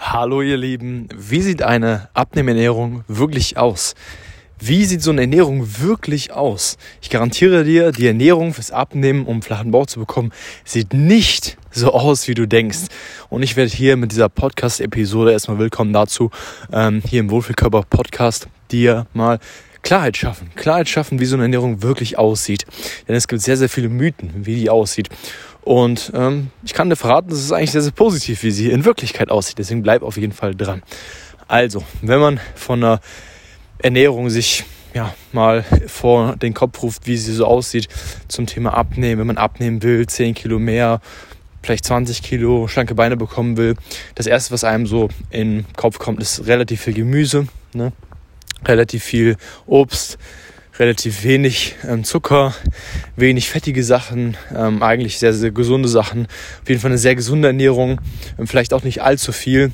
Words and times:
Hallo 0.00 0.42
ihr 0.42 0.56
Lieben, 0.56 1.08
wie 1.12 1.42
sieht 1.42 1.60
eine 1.60 2.08
Abnehmernährung 2.14 3.02
wirklich 3.08 3.56
aus? 3.58 3.96
Wie 4.60 4.84
sieht 4.84 5.02
so 5.02 5.10
eine 5.10 5.22
Ernährung 5.22 5.80
wirklich 5.80 6.32
aus? 6.32 6.78
Ich 7.02 7.10
garantiere 7.10 7.64
dir, 7.64 7.90
die 7.90 8.06
Ernährung 8.06 8.54
fürs 8.54 8.70
Abnehmen, 8.70 9.26
um 9.26 9.42
flachen 9.42 9.72
Bauch 9.72 9.86
zu 9.86 9.98
bekommen, 9.98 10.30
sieht 10.64 10.94
nicht 10.94 11.58
so 11.72 11.92
aus, 11.92 12.28
wie 12.28 12.34
du 12.34 12.46
denkst. 12.46 12.86
Und 13.28 13.42
ich 13.42 13.56
werde 13.56 13.72
hier 13.72 13.96
mit 13.96 14.12
dieser 14.12 14.28
Podcast-Episode 14.28 15.32
erstmal 15.32 15.58
willkommen 15.58 15.92
dazu, 15.92 16.30
ähm, 16.72 17.02
hier 17.06 17.18
im 17.18 17.30
Wohlfühlkörper-Podcast, 17.30 18.46
dir 18.70 19.06
mal 19.12 19.40
Klarheit 19.82 20.16
schaffen. 20.16 20.50
Klarheit 20.54 20.88
schaffen, 20.88 21.20
wie 21.20 21.24
so 21.24 21.36
eine 21.36 21.44
Ernährung 21.44 21.82
wirklich 21.82 22.18
aussieht. 22.18 22.66
Denn 23.06 23.14
es 23.14 23.28
gibt 23.28 23.42
sehr, 23.42 23.56
sehr 23.56 23.68
viele 23.68 23.88
Mythen, 23.88 24.46
wie 24.46 24.56
die 24.56 24.70
aussieht. 24.70 25.08
Und 25.62 26.12
ähm, 26.14 26.50
ich 26.64 26.74
kann 26.74 26.88
dir 26.88 26.96
verraten, 26.96 27.30
das 27.30 27.40
ist 27.40 27.52
eigentlich 27.52 27.72
sehr, 27.72 27.82
sehr 27.82 27.92
positiv, 27.92 28.42
wie 28.42 28.50
sie 28.50 28.70
in 28.70 28.84
Wirklichkeit 28.84 29.30
aussieht. 29.30 29.58
Deswegen 29.58 29.82
bleib 29.82 30.02
auf 30.02 30.16
jeden 30.16 30.32
Fall 30.32 30.54
dran. 30.54 30.82
Also, 31.46 31.82
wenn 32.02 32.20
man 32.20 32.40
von 32.54 32.82
einer 32.82 33.00
Ernährung 33.78 34.30
sich 34.30 34.64
ja, 34.94 35.14
mal 35.32 35.64
vor 35.86 36.36
den 36.36 36.54
Kopf 36.54 36.82
ruft, 36.82 37.06
wie 37.06 37.16
sie 37.16 37.32
so 37.32 37.44
aussieht 37.46 37.88
zum 38.28 38.46
Thema 38.46 38.74
Abnehmen, 38.74 39.20
wenn 39.20 39.26
man 39.26 39.38
abnehmen 39.38 39.82
will, 39.82 40.06
10 40.06 40.34
Kilo 40.34 40.58
mehr, 40.58 41.00
vielleicht 41.62 41.84
20 41.84 42.22
Kilo 42.22 42.66
schlanke 42.68 42.94
Beine 42.94 43.16
bekommen 43.16 43.56
will. 43.56 43.76
Das 44.14 44.26
erste, 44.26 44.52
was 44.52 44.64
einem 44.64 44.86
so 44.86 45.08
in 45.30 45.58
den 45.58 45.66
Kopf 45.76 45.98
kommt, 45.98 46.20
ist 46.20 46.46
relativ 46.46 46.82
viel 46.82 46.94
Gemüse, 46.94 47.46
ne? 47.74 47.92
Relativ 48.64 49.04
viel 49.04 49.36
Obst, 49.66 50.18
relativ 50.78 51.24
wenig 51.24 51.76
ähm, 51.86 52.04
Zucker, 52.04 52.54
wenig 53.16 53.50
fettige 53.50 53.82
Sachen, 53.82 54.36
ähm, 54.54 54.82
eigentlich 54.82 55.18
sehr, 55.18 55.32
sehr 55.32 55.50
gesunde 55.50 55.88
Sachen. 55.88 56.26
Auf 56.62 56.68
jeden 56.68 56.80
Fall 56.80 56.90
eine 56.90 56.98
sehr 56.98 57.14
gesunde 57.14 57.48
Ernährung, 57.48 58.00
ähm, 58.38 58.46
vielleicht 58.46 58.72
auch 58.72 58.82
nicht 58.82 59.02
allzu 59.02 59.32
viel. 59.32 59.72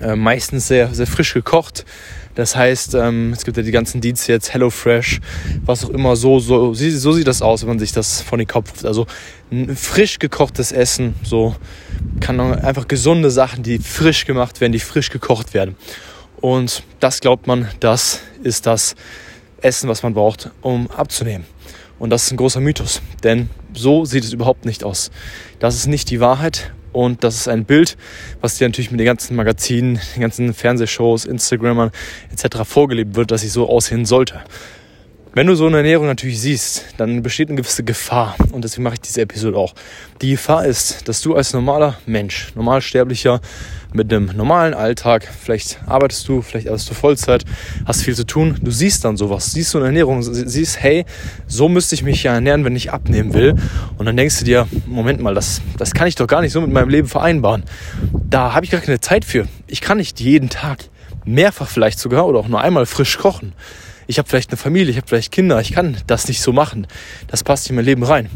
Äh, 0.00 0.14
meistens 0.14 0.68
sehr, 0.68 0.94
sehr 0.94 1.08
frisch 1.08 1.34
gekocht. 1.34 1.84
Das 2.36 2.54
heißt, 2.54 2.94
ähm, 2.94 3.32
es 3.32 3.44
gibt 3.44 3.56
ja 3.56 3.64
die 3.64 3.72
ganzen 3.72 4.00
Dienste 4.00 4.30
jetzt, 4.30 4.54
HelloFresh, 4.54 5.20
was 5.64 5.84
auch 5.84 5.90
immer, 5.90 6.14
so, 6.14 6.38
so, 6.38 6.72
so 6.72 7.12
sieht 7.12 7.26
das 7.26 7.42
aus, 7.42 7.62
wenn 7.62 7.70
man 7.70 7.78
sich 7.80 7.90
das 7.90 8.20
von 8.22 8.38
den 8.38 8.46
Kopf 8.46 8.70
ruft. 8.70 8.86
Also 8.86 9.06
frisch 9.74 10.20
gekochtes 10.20 10.70
Essen, 10.70 11.14
so 11.24 11.56
kann 12.20 12.38
einfach 12.38 12.86
gesunde 12.86 13.32
Sachen, 13.32 13.64
die 13.64 13.78
frisch 13.78 14.24
gemacht 14.24 14.60
werden, 14.60 14.72
die 14.72 14.78
frisch 14.78 15.10
gekocht 15.10 15.52
werden. 15.52 15.74
Und 16.40 16.82
das 17.00 17.20
glaubt 17.20 17.46
man, 17.46 17.68
das 17.80 18.20
ist 18.42 18.66
das 18.66 18.94
Essen, 19.60 19.88
was 19.88 20.02
man 20.02 20.14
braucht, 20.14 20.50
um 20.62 20.90
abzunehmen. 20.90 21.46
Und 21.98 22.10
das 22.10 22.24
ist 22.24 22.32
ein 22.32 22.36
großer 22.36 22.60
Mythos, 22.60 23.02
denn 23.24 23.50
so 23.74 24.04
sieht 24.04 24.22
es 24.22 24.32
überhaupt 24.32 24.64
nicht 24.64 24.84
aus. 24.84 25.10
Das 25.58 25.74
ist 25.74 25.88
nicht 25.88 26.10
die 26.10 26.20
Wahrheit 26.20 26.72
und 26.92 27.24
das 27.24 27.34
ist 27.34 27.48
ein 27.48 27.64
Bild, 27.64 27.96
was 28.40 28.56
dir 28.56 28.68
natürlich 28.68 28.92
mit 28.92 29.00
den 29.00 29.06
ganzen 29.06 29.34
Magazinen, 29.34 30.00
den 30.14 30.22
ganzen 30.22 30.54
Fernsehshows, 30.54 31.24
Instagrammern 31.24 31.90
etc. 32.32 32.58
vorgelebt 32.64 33.16
wird, 33.16 33.32
dass 33.32 33.40
sie 33.40 33.48
so 33.48 33.68
aussehen 33.68 34.04
sollte. 34.06 34.40
Wenn 35.34 35.46
du 35.46 35.54
so 35.54 35.66
eine 35.66 35.76
Ernährung 35.76 36.06
natürlich 36.06 36.40
siehst, 36.40 36.86
dann 36.96 37.22
besteht 37.22 37.48
eine 37.48 37.60
gewisse 37.60 37.84
Gefahr 37.84 38.34
und 38.50 38.64
deswegen 38.64 38.84
mache 38.84 38.94
ich 38.94 39.00
diese 39.02 39.20
Episode 39.20 39.58
auch. 39.58 39.74
Die 40.22 40.30
Gefahr 40.30 40.64
ist, 40.64 41.06
dass 41.06 41.20
du 41.20 41.34
als 41.36 41.52
normaler 41.52 41.98
Mensch, 42.06 42.48
normalsterblicher, 42.54 43.40
mit 43.92 44.12
einem 44.12 44.30
normalen 44.36 44.74
Alltag, 44.74 45.28
vielleicht 45.40 45.80
arbeitest 45.86 46.26
du, 46.28 46.42
vielleicht 46.42 46.68
arbeitest 46.68 46.90
du 46.90 46.94
Vollzeit, 46.94 47.44
hast 47.86 48.02
viel 48.02 48.14
zu 48.14 48.24
tun, 48.24 48.56
du 48.60 48.70
siehst 48.70 49.04
dann 49.04 49.16
sowas, 49.16 49.52
siehst 49.52 49.70
so 49.70 49.78
eine 49.78 49.88
Ernährung, 49.88 50.22
siehst, 50.22 50.80
hey, 50.80 51.04
so 51.46 51.68
müsste 51.68 51.94
ich 51.94 52.02
mich 52.02 52.22
ja 52.22 52.34
ernähren, 52.34 52.64
wenn 52.64 52.76
ich 52.76 52.90
abnehmen 52.92 53.32
will. 53.34 53.54
Und 53.96 54.06
dann 54.06 54.16
denkst 54.16 54.38
du 54.38 54.44
dir, 54.44 54.66
Moment 54.86 55.20
mal, 55.20 55.34
das, 55.34 55.60
das 55.76 55.92
kann 55.92 56.06
ich 56.06 56.14
doch 56.14 56.26
gar 56.26 56.40
nicht 56.40 56.52
so 56.52 56.60
mit 56.60 56.72
meinem 56.72 56.88
Leben 56.88 57.08
vereinbaren. 57.08 57.64
Da 58.12 58.54
habe 58.54 58.64
ich 58.64 58.70
gar 58.70 58.80
keine 58.80 59.00
Zeit 59.00 59.24
für. 59.24 59.46
Ich 59.66 59.82
kann 59.82 59.98
nicht 59.98 60.20
jeden 60.20 60.48
Tag, 60.48 60.84
mehrfach 61.24 61.68
vielleicht 61.68 61.98
sogar 61.98 62.26
oder 62.26 62.40
auch 62.40 62.48
nur 62.48 62.60
einmal 62.60 62.86
frisch 62.86 63.18
kochen 63.18 63.52
ich 64.08 64.18
habe 64.18 64.26
vielleicht 64.26 64.50
eine 64.50 64.56
Familie, 64.56 64.90
ich 64.90 64.96
habe 64.96 65.06
vielleicht 65.06 65.30
Kinder, 65.30 65.60
ich 65.60 65.72
kann 65.72 65.98
das 66.06 66.28
nicht 66.28 66.40
so 66.40 66.50
machen. 66.52 66.86
Das 67.26 67.44
passt 67.44 67.64
nicht 67.64 67.70
in 67.70 67.76
mein 67.76 67.84
Leben 67.84 68.02
rein. 68.02 68.30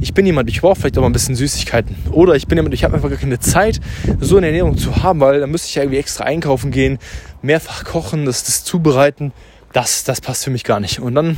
Ich 0.00 0.14
bin 0.14 0.24
jemand, 0.24 0.48
ich 0.48 0.62
brauche 0.62 0.76
vielleicht 0.76 0.96
auch 0.96 1.02
mal 1.02 1.10
ein 1.10 1.12
bisschen 1.12 1.36
Süßigkeiten. 1.36 1.94
Oder 2.12 2.34
ich 2.34 2.46
bin 2.46 2.56
jemand, 2.56 2.74
ich 2.74 2.82
habe 2.82 2.94
einfach 2.94 3.10
gar 3.10 3.18
keine 3.18 3.38
Zeit, 3.38 3.78
so 4.20 4.38
eine 4.38 4.46
Ernährung 4.46 4.78
zu 4.78 5.02
haben, 5.02 5.20
weil 5.20 5.40
dann 5.40 5.50
müsste 5.50 5.68
ich 5.68 5.74
ja 5.74 5.82
irgendwie 5.82 5.98
extra 5.98 6.24
einkaufen 6.24 6.70
gehen, 6.70 6.98
mehrfach 7.42 7.84
kochen, 7.84 8.24
das, 8.24 8.42
das 8.44 8.64
zubereiten. 8.64 9.32
Das, 9.74 10.02
das 10.02 10.22
passt 10.22 10.44
für 10.44 10.50
mich 10.50 10.64
gar 10.64 10.80
nicht. 10.80 10.98
Und 10.98 11.14
dann 11.14 11.36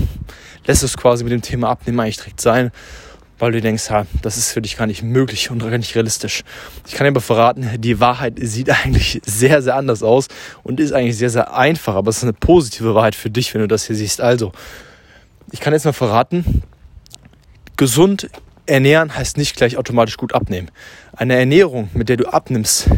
lässt 0.66 0.84
es 0.84 0.96
quasi 0.96 1.24
mit 1.24 1.32
dem 1.32 1.42
Thema 1.42 1.68
Abnehmen 1.68 1.98
eigentlich 1.98 2.18
direkt 2.18 2.40
sein 2.40 2.70
weil 3.40 3.52
du 3.52 3.60
denkst, 3.60 3.90
ja, 3.90 4.06
das 4.22 4.36
ist 4.36 4.52
für 4.52 4.62
dich 4.62 4.76
gar 4.76 4.86
nicht 4.86 5.02
möglich 5.02 5.50
und 5.50 5.58
gar 5.58 5.76
nicht 5.76 5.94
realistisch. 5.94 6.42
Ich 6.86 6.94
kann 6.94 7.04
dir 7.04 7.10
aber 7.10 7.20
verraten, 7.20 7.68
die 7.78 7.98
Wahrheit 7.98 8.34
sieht 8.40 8.70
eigentlich 8.84 9.20
sehr, 9.24 9.62
sehr 9.62 9.76
anders 9.76 10.02
aus 10.02 10.28
und 10.62 10.78
ist 10.78 10.92
eigentlich 10.92 11.16
sehr, 11.16 11.30
sehr 11.30 11.54
einfach, 11.54 11.94
aber 11.94 12.10
es 12.10 12.18
ist 12.18 12.24
eine 12.24 12.32
positive 12.32 12.94
Wahrheit 12.94 13.14
für 13.14 13.30
dich, 13.30 13.52
wenn 13.54 13.62
du 13.62 13.68
das 13.68 13.86
hier 13.86 13.96
siehst. 13.96 14.20
Also, 14.20 14.52
ich 15.50 15.60
kann 15.60 15.72
jetzt 15.72 15.84
mal 15.84 15.92
verraten, 15.92 16.62
gesund 17.76 18.28
ernähren 18.66 19.16
heißt 19.16 19.36
nicht 19.36 19.56
gleich 19.56 19.76
automatisch 19.76 20.16
gut 20.16 20.32
abnehmen. 20.32 20.70
Eine 21.12 21.34
Ernährung, 21.34 21.90
mit 21.92 22.08
der 22.08 22.16
du 22.16 22.26
abnimmst, 22.32 22.88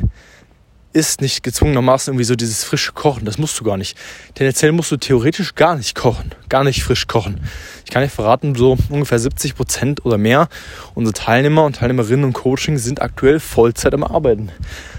ist 0.92 1.20
nicht 1.20 1.42
gezwungenermaßen 1.42 2.12
irgendwie 2.12 2.24
so 2.24 2.36
dieses 2.36 2.64
frische 2.64 2.92
Kochen. 2.92 3.24
Das 3.24 3.38
musst 3.38 3.58
du 3.58 3.64
gar 3.64 3.76
nicht. 3.76 3.96
Tendenziell 4.34 4.72
musst 4.72 4.90
du 4.90 4.96
theoretisch 4.96 5.54
gar 5.54 5.76
nicht 5.76 5.94
kochen, 5.94 6.32
gar 6.48 6.64
nicht 6.64 6.82
frisch 6.82 7.06
kochen. 7.06 7.40
Ich 7.84 7.90
kann 7.90 8.02
dir 8.02 8.08
verraten, 8.08 8.54
so 8.54 8.76
ungefähr 8.90 9.18
70 9.18 9.54
Prozent 9.54 10.04
oder 10.04 10.18
mehr 10.18 10.48
unsere 10.94 11.14
Teilnehmer 11.14 11.64
und 11.64 11.76
Teilnehmerinnen 11.76 12.26
im 12.26 12.32
Coaching 12.32 12.78
sind 12.78 13.02
aktuell 13.02 13.40
Vollzeit 13.40 13.94
am 13.94 14.04
Arbeiten. 14.04 14.50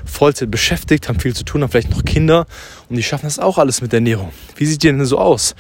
Vollzeit 0.05 0.51
beschäftigt, 0.51 1.09
haben 1.09 1.19
viel 1.19 1.35
zu 1.35 1.43
tun, 1.43 1.63
haben 1.63 1.71
vielleicht 1.71 1.91
noch 1.91 2.05
Kinder 2.05 2.45
und 2.89 2.95
die 2.95 3.03
schaffen 3.03 3.25
das 3.25 3.39
auch 3.39 3.57
alles 3.57 3.81
mit 3.81 3.91
der 3.91 3.97
Ernährung. 3.97 4.31
Wie 4.55 4.65
sieht 4.65 4.83
die 4.83 4.87
denn 4.87 5.05
so 5.05 5.17
aus? 5.17 5.55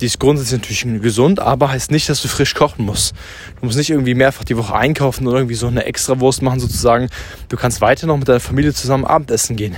Die 0.00 0.06
ist 0.06 0.18
grundsätzlich 0.18 0.60
natürlich 0.60 1.02
gesund, 1.02 1.38
aber 1.38 1.70
heißt 1.70 1.90
nicht, 1.90 2.08
dass 2.08 2.20
du 2.20 2.28
frisch 2.28 2.54
kochen 2.54 2.84
musst. 2.84 3.14
Du 3.60 3.66
musst 3.66 3.78
nicht 3.78 3.90
irgendwie 3.90 4.14
mehrfach 4.14 4.44
die 4.44 4.56
Woche 4.56 4.74
einkaufen 4.74 5.26
oder 5.26 5.38
irgendwie 5.38 5.54
so 5.54 5.68
eine 5.68 5.84
Extrawurst 5.84 6.42
machen 6.42 6.60
sozusagen. 6.60 7.08
Du 7.48 7.56
kannst 7.56 7.80
weiter 7.80 8.06
noch 8.06 8.16
mit 8.16 8.28
deiner 8.28 8.40
Familie 8.40 8.74
zusammen 8.74 9.04
Abendessen 9.04 9.56
gehen. 9.56 9.76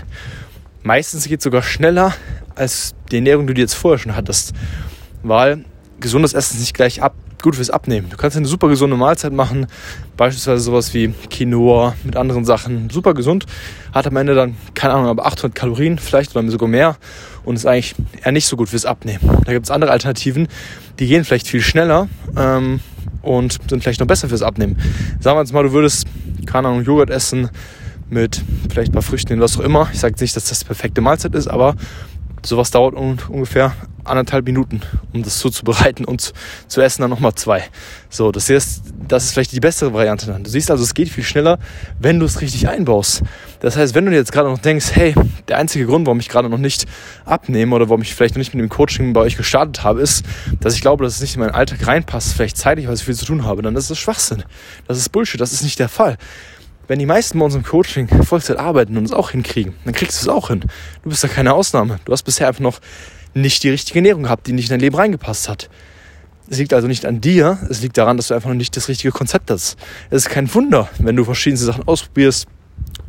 Meistens 0.82 1.28
geht 1.28 1.40
es 1.40 1.44
sogar 1.44 1.62
schneller 1.62 2.14
als 2.54 2.94
die 3.10 3.16
Ernährung, 3.16 3.46
die 3.46 3.54
du 3.54 3.60
jetzt 3.60 3.74
vorher 3.74 3.98
schon 3.98 4.16
hattest. 4.16 4.54
Weil 5.22 5.64
gesundes 6.00 6.32
Essen 6.32 6.54
ist 6.54 6.60
nicht 6.60 6.74
gleich 6.74 7.02
ab, 7.02 7.14
gut 7.42 7.56
fürs 7.56 7.70
Abnehmen. 7.70 8.08
Du 8.10 8.16
kannst 8.16 8.36
eine 8.36 8.46
super 8.46 8.68
gesunde 8.68 8.96
Mahlzeit 8.96 9.32
machen, 9.32 9.66
beispielsweise 10.16 10.62
sowas 10.62 10.94
wie 10.94 11.12
Quinoa 11.30 11.94
mit 12.04 12.16
anderen 12.16 12.44
Sachen. 12.44 12.90
Super 12.90 13.14
gesund, 13.14 13.46
hat 13.92 14.06
am 14.06 14.16
Ende 14.16 14.34
dann, 14.34 14.56
keine 14.74 14.94
Ahnung, 14.94 15.08
aber 15.08 15.26
800 15.26 15.54
Kalorien 15.54 15.98
vielleicht 15.98 16.34
oder 16.36 16.48
sogar 16.50 16.68
mehr 16.68 16.96
und 17.44 17.56
ist 17.56 17.66
eigentlich 17.66 17.94
eher 18.22 18.32
nicht 18.32 18.46
so 18.46 18.56
gut 18.56 18.68
fürs 18.68 18.84
Abnehmen. 18.84 19.20
Da 19.44 19.52
gibt 19.52 19.66
es 19.66 19.70
andere 19.70 19.90
Alternativen, 19.90 20.48
die 20.98 21.06
gehen 21.06 21.24
vielleicht 21.24 21.46
viel 21.48 21.60
schneller 21.60 22.08
ähm, 22.36 22.80
und 23.22 23.58
sind 23.68 23.82
vielleicht 23.82 24.00
noch 24.00 24.06
besser 24.06 24.28
fürs 24.28 24.42
Abnehmen. 24.42 24.76
Sagen 25.20 25.36
wir 25.36 25.42
jetzt 25.42 25.52
mal, 25.52 25.62
du 25.62 25.72
würdest, 25.72 26.06
keine 26.46 26.68
Ahnung, 26.68 26.82
Joghurt 26.82 27.10
essen 27.10 27.50
mit 28.08 28.42
vielleicht 28.70 28.90
ein 28.90 28.94
paar 28.94 29.02
Früchten, 29.02 29.40
was 29.40 29.58
auch 29.58 29.64
immer. 29.64 29.88
Ich 29.92 30.00
sage 30.00 30.14
nicht, 30.20 30.36
dass 30.36 30.46
das 30.46 30.60
die 30.60 30.64
perfekte 30.64 31.00
Mahlzeit 31.00 31.34
ist, 31.34 31.48
aber 31.48 31.74
sowas 32.46 32.70
dauert 32.70 32.94
ungefähr 32.94 33.74
anderthalb 34.04 34.44
Minuten, 34.46 34.80
um 35.12 35.22
das 35.22 35.38
zuzubereiten 35.38 36.04
und 36.04 36.32
zu 36.68 36.80
essen 36.80 37.02
dann 37.02 37.10
nochmal 37.10 37.34
zwei. 37.34 37.64
So, 38.08 38.30
das 38.32 38.48
ist, 38.48 38.84
das 39.06 39.24
ist 39.24 39.32
vielleicht 39.32 39.52
die 39.52 39.60
bessere 39.60 39.92
Variante 39.92 40.26
dann. 40.26 40.44
Du 40.44 40.50
siehst 40.50 40.70
also, 40.70 40.84
es 40.84 40.94
geht 40.94 41.08
viel 41.08 41.24
schneller, 41.24 41.58
wenn 41.98 42.18
du 42.20 42.26
es 42.26 42.40
richtig 42.40 42.68
einbaust. 42.68 43.22
Das 43.60 43.76
heißt, 43.76 43.94
wenn 43.94 44.06
du 44.06 44.12
jetzt 44.12 44.32
gerade 44.32 44.48
noch 44.48 44.58
denkst, 44.58 44.92
hey, 44.92 45.14
der 45.48 45.58
einzige 45.58 45.86
Grund, 45.86 46.06
warum 46.06 46.20
ich 46.20 46.28
gerade 46.28 46.48
noch 46.48 46.58
nicht 46.58 46.86
abnehme 47.24 47.74
oder 47.74 47.88
warum 47.88 48.02
ich 48.02 48.14
vielleicht 48.14 48.34
noch 48.34 48.38
nicht 48.38 48.54
mit 48.54 48.62
dem 48.62 48.68
Coaching 48.68 49.12
bei 49.12 49.20
euch 49.20 49.36
gestartet 49.36 49.82
habe, 49.82 50.00
ist, 50.00 50.24
dass 50.60 50.74
ich 50.74 50.80
glaube, 50.80 51.04
dass 51.04 51.16
es 51.16 51.20
nicht 51.20 51.34
in 51.34 51.40
meinen 51.40 51.54
Alltag 51.54 51.86
reinpasst, 51.86 52.34
vielleicht 52.34 52.56
zeitlich, 52.56 52.86
weil 52.86 52.94
ich 52.94 53.02
viel 53.02 53.14
zu 53.14 53.24
tun 53.24 53.44
habe, 53.44 53.62
dann 53.62 53.74
ist 53.76 53.90
das 53.90 53.98
Schwachsinn. 53.98 54.44
Das 54.86 54.98
ist 54.98 55.10
Bullshit, 55.10 55.40
das 55.40 55.52
ist 55.52 55.62
nicht 55.62 55.78
der 55.78 55.88
Fall. 55.88 56.16
Wenn 56.88 56.98
die 57.00 57.06
meisten 57.06 57.38
bei 57.38 57.44
unserem 57.44 57.64
Coaching 57.64 58.08
Vollzeit 58.22 58.58
arbeiten 58.58 58.96
und 58.96 59.04
es 59.04 59.12
auch 59.12 59.30
hinkriegen, 59.30 59.74
dann 59.84 59.94
kriegst 59.94 60.20
du 60.20 60.22
es 60.22 60.28
auch 60.28 60.48
hin. 60.48 60.60
Du 61.02 61.10
bist 61.10 61.24
da 61.24 61.28
keine 61.28 61.54
Ausnahme. 61.54 61.98
Du 62.04 62.12
hast 62.12 62.22
bisher 62.22 62.46
einfach 62.46 62.60
noch 62.60 62.80
nicht 63.34 63.62
die 63.64 63.70
richtige 63.70 63.98
Ernährung 63.98 64.22
gehabt, 64.22 64.46
die 64.46 64.52
nicht 64.52 64.66
in 64.66 64.70
dein 64.70 64.80
Leben 64.80 64.96
reingepasst 64.96 65.48
hat. 65.48 65.68
Es 66.48 66.58
liegt 66.58 66.72
also 66.72 66.86
nicht 66.86 67.04
an 67.04 67.20
dir, 67.20 67.58
es 67.68 67.82
liegt 67.82 67.98
daran, 67.98 68.16
dass 68.16 68.28
du 68.28 68.34
einfach 68.34 68.48
noch 68.48 68.56
nicht 68.56 68.76
das 68.76 68.88
richtige 68.88 69.10
Konzept 69.10 69.50
hast. 69.50 69.76
Es 70.10 70.26
ist 70.26 70.30
kein 70.30 70.52
Wunder, 70.54 70.88
wenn 71.00 71.16
du 71.16 71.24
verschiedene 71.24 71.58
Sachen 71.58 71.86
ausprobierst, 71.88 72.46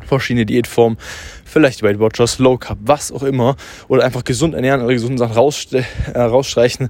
verschiedene 0.06 0.44
Diätformen, 0.44 0.98
vielleicht 1.44 1.84
Weight 1.84 2.00
Watchers, 2.00 2.40
Low 2.40 2.58
Carb, 2.58 2.78
was 2.82 3.12
auch 3.12 3.22
immer, 3.22 3.56
oder 3.86 4.04
einfach 4.04 4.24
gesund 4.24 4.54
ernähren 4.54 4.82
oder 4.82 4.92
gesunde 4.92 5.18
Sachen 5.18 5.36
äh, 5.36 6.18
rausstreichen. 6.18 6.88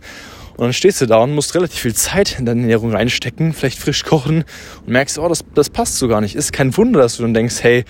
Und 0.59 0.65
dann 0.65 0.73
stehst 0.73 1.01
du 1.01 1.07
da 1.07 1.19
und 1.19 1.37
musst 1.37 1.55
relativ 1.55 1.79
viel 1.79 1.95
Zeit 1.95 2.37
in 2.37 2.45
deine 2.45 2.63
Ernährung 2.63 2.93
reinstecken, 2.93 3.53
vielleicht 3.53 3.79
frisch 3.79 4.03
kochen 4.03 4.43
und 4.85 4.89
merkst, 4.89 5.17
oh, 5.21 5.29
das, 5.29 5.45
das 5.55 5.71
passt 5.71 5.99
so 5.99 6.09
gar 6.09 6.21
nicht. 6.21 6.35
Ist 6.35 6.53
kein 6.53 6.77
Wunder, 6.77 6.99
dass 6.99 7.17
du 7.17 7.23
dann 7.23 7.33
denkst, 7.33 7.63
hey, 7.63 7.85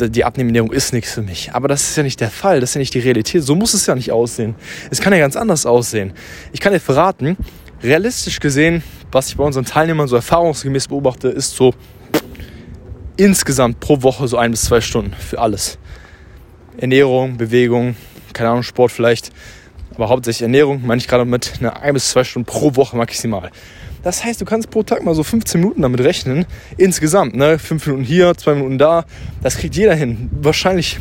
die 0.00 0.24
Abnehmernährung 0.24 0.72
ist 0.72 0.92
nichts 0.92 1.12
für 1.12 1.22
mich. 1.22 1.54
Aber 1.54 1.68
das 1.68 1.82
ist 1.82 1.96
ja 1.96 2.02
nicht 2.02 2.20
der 2.20 2.30
Fall, 2.30 2.58
das 2.58 2.70
ist 2.70 2.74
ja 2.74 2.80
nicht 2.80 2.94
die 2.94 2.98
Realität. 2.98 3.44
So 3.44 3.54
muss 3.54 3.72
es 3.72 3.86
ja 3.86 3.94
nicht 3.94 4.10
aussehen. 4.10 4.56
Es 4.90 5.00
kann 5.00 5.12
ja 5.12 5.20
ganz 5.20 5.36
anders 5.36 5.64
aussehen. 5.64 6.12
Ich 6.52 6.58
kann 6.58 6.72
dir 6.72 6.80
verraten, 6.80 7.36
realistisch 7.84 8.40
gesehen, 8.40 8.82
was 9.12 9.28
ich 9.28 9.36
bei 9.36 9.44
unseren 9.44 9.64
Teilnehmern 9.64 10.08
so 10.08 10.16
erfahrungsgemäß 10.16 10.88
beobachte, 10.88 11.28
ist 11.28 11.54
so 11.54 11.72
insgesamt 13.16 13.78
pro 13.78 14.02
Woche 14.02 14.26
so 14.26 14.38
ein 14.38 14.50
bis 14.50 14.62
zwei 14.62 14.80
Stunden 14.80 15.14
für 15.14 15.38
alles. 15.38 15.78
Ernährung, 16.78 17.36
Bewegung, 17.36 17.94
keine 18.32 18.50
Ahnung, 18.50 18.64
Sport 18.64 18.90
vielleicht, 18.90 19.30
aber 19.96 20.08
hauptsächlich 20.08 20.42
Ernährung, 20.42 20.82
meine 20.84 21.00
ich 21.00 21.08
gerade 21.08 21.24
mit 21.24 21.54
einer 21.60 21.80
ein 21.80 21.94
bis 21.94 22.10
zwei 22.10 22.24
Stunden 22.24 22.46
pro 22.46 22.76
Woche 22.76 22.96
maximal. 22.96 23.50
Das 24.02 24.24
heißt, 24.24 24.40
du 24.40 24.44
kannst 24.44 24.70
pro 24.70 24.82
Tag 24.82 25.04
mal 25.04 25.14
so 25.14 25.22
15 25.22 25.60
Minuten 25.60 25.82
damit 25.82 26.00
rechnen. 26.00 26.46
Insgesamt, 26.76 27.36
ne? 27.36 27.58
5 27.58 27.86
Minuten 27.86 28.04
hier, 28.04 28.34
2 28.36 28.54
Minuten 28.54 28.78
da. 28.78 29.04
Das 29.42 29.56
kriegt 29.56 29.76
jeder 29.76 29.94
hin. 29.94 30.28
Wahrscheinlich 30.32 30.98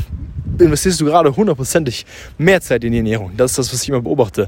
investierst 0.59 1.01
du 1.01 1.05
gerade 1.05 1.35
hundertprozentig 1.35 2.05
mehr 2.37 2.61
Zeit 2.61 2.83
in 2.83 2.91
die 2.91 2.99
Ernährung. 2.99 3.31
Das 3.35 3.51
ist 3.51 3.57
das, 3.57 3.73
was 3.73 3.83
ich 3.83 3.89
immer 3.89 4.01
beobachte. 4.01 4.47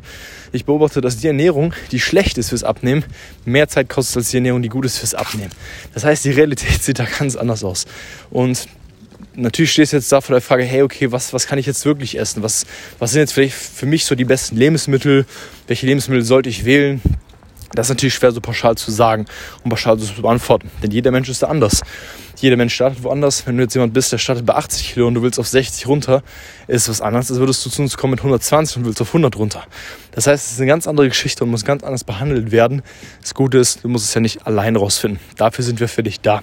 Ich 0.51 0.65
beobachte, 0.65 1.01
dass 1.01 1.17
die 1.17 1.27
Ernährung, 1.27 1.73
die 1.91 1.99
schlecht 1.99 2.37
ist 2.37 2.49
fürs 2.49 2.63
Abnehmen, 2.63 3.03
mehr 3.45 3.67
Zeit 3.67 3.89
kostet 3.89 4.17
als 4.17 4.29
die 4.29 4.37
Ernährung, 4.37 4.61
die 4.61 4.69
gut 4.69 4.85
ist 4.85 4.99
fürs 4.99 5.15
Abnehmen. 5.15 5.51
Das 5.93 6.03
heißt, 6.03 6.23
die 6.25 6.31
Realität 6.31 6.83
sieht 6.83 6.99
da 6.99 7.05
ganz 7.05 7.35
anders 7.35 7.63
aus. 7.63 7.85
Und 8.29 8.67
natürlich 9.35 9.71
stehst 9.71 9.94
du 9.94 9.97
jetzt 9.97 10.12
da 10.12 10.21
vor 10.21 10.33
der 10.33 10.41
Frage, 10.41 10.63
hey, 10.63 10.81
okay, 10.81 11.12
was, 11.12 11.33
was 11.33 11.47
kann 11.47 11.59
ich 11.59 11.65
jetzt 11.65 11.85
wirklich 11.85 12.18
essen? 12.18 12.44
Was, 12.44 12.65
was 13.00 13.12
sind 13.12 13.21
jetzt 13.21 13.33
vielleicht 13.33 13.56
für 13.56 13.85
mich 13.85 14.06
so 14.06 14.15
die 14.15 14.25
besten 14.25 14.57
Lebensmittel? 14.57 15.25
Welche 15.68 15.85
Lebensmittel 15.85 16.24
sollte 16.24 16.50
ich 16.50 16.65
wählen? 16.65 17.01
Das 17.75 17.88
ist 17.88 17.89
natürlich 17.89 18.13
schwer 18.13 18.31
so 18.31 18.39
pauschal 18.39 18.75
zu 18.75 18.91
sagen 18.91 19.25
und 19.63 19.69
pauschal 19.69 19.97
zu 19.97 20.21
beantworten, 20.21 20.69
denn 20.83 20.91
jeder 20.91 21.09
Mensch 21.09 21.27
ist 21.27 21.41
da 21.41 21.47
anders. 21.47 21.81
Jeder 22.39 22.57
Mensch 22.57 22.75
startet 22.75 23.03
woanders. 23.03 23.47
Wenn 23.47 23.57
du 23.57 23.63
jetzt 23.63 23.74
jemand 23.74 23.94
bist, 23.94 24.12
der 24.12 24.18
startet 24.18 24.45
bei 24.45 24.53
80 24.53 24.94
Kilo 24.94 25.07
und 25.07 25.13
du 25.13 25.21
willst 25.21 25.39
auf 25.39 25.47
60 25.47 25.88
runter, 25.88 26.24
ist 26.68 26.89
was 26.89 27.01
anderes, 27.01 27.31
als 27.31 27.39
würdest 27.39 27.65
du 27.65 27.69
zu 27.69 27.81
uns 27.81 27.95
kommen 27.95 28.12
mit 28.12 28.19
120 28.19 28.77
und 28.77 28.86
willst 28.86 29.01
auf 29.01 29.07
100 29.07 29.38
runter. 29.38 29.63
Das 30.12 30.27
heißt, 30.27 30.45
es 30.45 30.51
ist 30.53 30.59
eine 30.59 30.68
ganz 30.68 30.86
andere 30.86 31.07
Geschichte 31.07 31.44
und 31.44 31.51
muss 31.51 31.63
ganz 31.63 31.83
anders 31.83 32.03
behandelt 32.03 32.51
werden. 32.51 32.81
Das 33.21 33.33
Gute 33.33 33.59
ist, 33.59 33.83
du 33.83 33.88
musst 33.88 34.06
es 34.06 34.13
ja 34.13 34.21
nicht 34.21 34.45
allein 34.45 34.75
rausfinden. 34.75 35.19
Dafür 35.38 35.63
sind 35.63 35.79
wir 35.79 35.88
für 35.88 36.03
dich 36.03 36.19
da. 36.19 36.41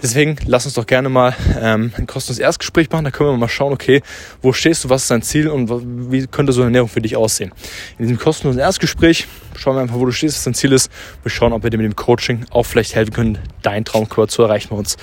Deswegen 0.00 0.36
lass 0.46 0.64
uns 0.64 0.74
doch 0.74 0.86
gerne 0.86 1.08
mal 1.08 1.34
ähm, 1.60 1.92
ein 1.96 2.06
kostenloses 2.06 2.38
Erstgespräch 2.38 2.88
machen. 2.90 3.04
Da 3.04 3.10
können 3.10 3.30
wir 3.30 3.36
mal 3.36 3.48
schauen, 3.48 3.72
okay, 3.72 4.00
wo 4.42 4.52
stehst 4.52 4.84
du, 4.84 4.90
was 4.90 5.02
ist 5.02 5.10
dein 5.10 5.22
Ziel 5.22 5.48
und 5.48 5.68
wie 6.12 6.26
könnte 6.28 6.52
so 6.52 6.60
eine 6.60 6.68
Ernährung 6.68 6.88
für 6.88 7.02
dich 7.02 7.16
aussehen. 7.16 7.52
In 7.98 8.04
diesem 8.04 8.18
kostenlosen 8.18 8.60
Erstgespräch 8.60 9.26
schauen 9.56 9.76
wir 9.76 9.80
einfach, 9.80 9.96
wo 9.96 10.04
du 10.04 10.12
stehst, 10.12 10.36
was 10.36 10.44
dein 10.44 10.54
Ziel 10.54 10.72
ist. 10.72 10.90
Wir 11.22 11.30
schauen, 11.30 11.52
ob 11.52 11.64
wir 11.64 11.70
dir 11.70 11.78
mit 11.78 11.86
dem 11.86 11.96
Coaching 11.96 12.44
auch 12.50 12.64
vielleicht 12.64 12.94
helfen 12.94 13.12
können, 13.12 13.38
deinen 13.62 13.84
Traumkörper 13.84 14.28
zu 14.28 14.42
erreichen 14.42 14.68
bei 14.70 14.76
uns. 14.76 14.96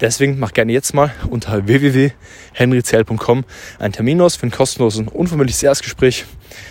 Deswegen 0.00 0.40
mach 0.40 0.52
gerne 0.52 0.72
jetzt 0.72 0.94
mal 0.94 1.12
unter 1.30 1.68
www.henryzell.com 1.68 3.44
einen 3.78 3.92
Termin 3.92 4.20
aus 4.20 4.34
für 4.34 4.46
ein 4.46 4.50
kostenloses, 4.50 5.06
unverbindliches 5.06 5.62
Erstgespräch. 5.62 6.24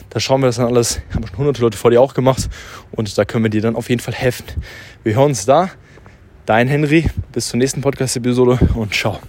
Da 0.09 0.19
schauen 0.19 0.41
wir 0.41 0.47
das 0.47 0.57
dann 0.57 0.65
alles. 0.65 0.99
Haben 1.15 1.25
schon 1.25 1.37
hunderte 1.37 1.61
Leute 1.61 1.77
vor 1.77 1.91
dir 1.91 2.01
auch 2.01 2.13
gemacht 2.13 2.49
und 2.91 3.17
da 3.17 3.23
können 3.23 3.45
wir 3.45 3.49
dir 3.49 3.61
dann 3.61 3.77
auf 3.77 3.89
jeden 3.89 4.01
Fall 4.01 4.13
helfen. 4.13 4.43
Wir 5.03 5.15
hören 5.15 5.29
uns 5.29 5.45
da. 5.45 5.71
Dein 6.45 6.67
Henry. 6.67 7.05
Bis 7.31 7.49
zur 7.49 7.57
nächsten 7.59 7.81
Podcast-Episode 7.81 8.59
und 8.75 8.93
ciao. 8.93 9.19